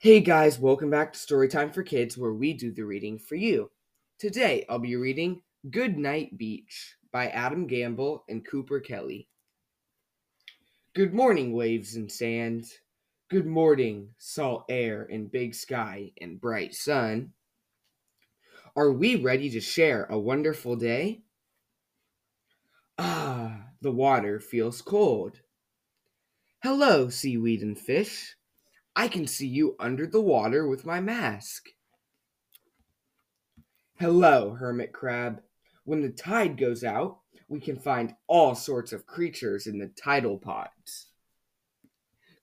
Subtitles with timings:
[0.00, 3.72] Hey guys, welcome back to Storytime for Kids, where we do the reading for you.
[4.16, 9.26] Today I'll be reading Good Night Beach by Adam Gamble and Cooper Kelly.
[10.94, 12.66] Good morning, waves and sand.
[13.28, 17.32] Good morning, salt air and big sky and bright sun.
[18.76, 21.22] Are we ready to share a wonderful day?
[22.98, 25.40] Ah, the water feels cold.
[26.62, 28.36] Hello, seaweed and fish.
[28.98, 31.68] I can see you under the water with my mask.
[34.00, 35.40] Hello, hermit crab.
[35.84, 40.36] When the tide goes out, we can find all sorts of creatures in the tidal
[40.36, 41.12] pods.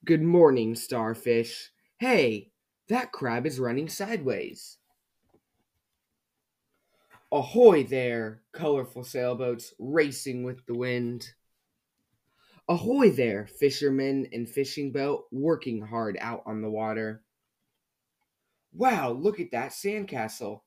[0.05, 1.71] Good morning, starfish.
[1.97, 2.53] Hey,
[2.87, 4.77] that crab is running sideways.
[7.33, 11.27] Ahoy there, colorful sailboats racing with the wind.
[12.67, 17.21] Ahoy there, fishermen and fishing boat working hard out on the water.
[18.73, 20.61] Wow, look at that sandcastle.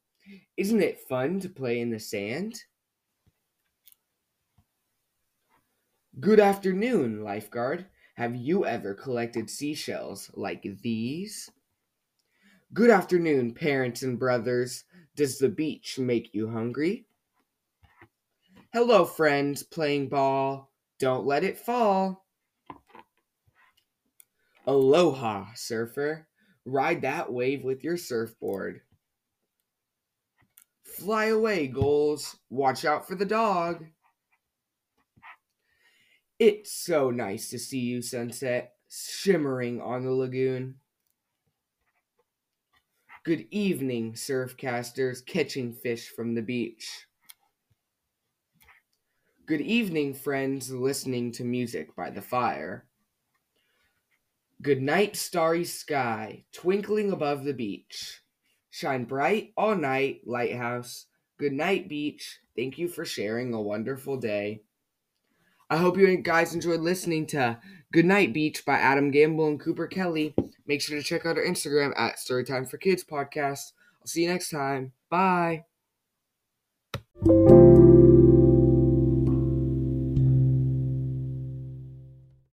[0.57, 2.63] Isn't it fun to play in the sand?
[6.21, 7.87] Good afternoon, lifeguard.
[8.15, 11.51] Have you ever collected seashells like these?
[12.73, 14.85] Good afternoon, parents and brothers.
[15.17, 17.07] Does the beach make you hungry?
[18.73, 20.68] Hello, friends, playing ball.
[20.99, 22.25] Don't let it fall.
[24.67, 26.27] Aloha, surfer.
[26.65, 28.81] Ride that wave with your surfboard.
[30.85, 32.37] Fly away, gulls.
[32.51, 33.87] Watch out for the dog.
[36.39, 40.77] It's so nice to see you, sunset, shimmering on the lagoon.
[43.25, 47.08] Good evening, surfcasters catching fish from the beach.
[49.49, 52.85] Good evening, friends listening to music by the fire.
[54.61, 58.21] Good night, starry sky, twinkling above the beach.
[58.69, 61.07] Shine bright all night, lighthouse.
[61.39, 62.41] Good night, beach.
[62.57, 64.61] Thank you for sharing a wonderful day.
[65.71, 67.59] I hope you guys enjoyed listening to
[67.91, 70.35] Good Night Beach by Adam Gamble and Cooper Kelly.
[70.67, 73.73] Make sure to check out our Instagram at Storytime for Kids Podcast.
[74.03, 74.93] I'll see you next time.
[75.09, 75.65] Bye.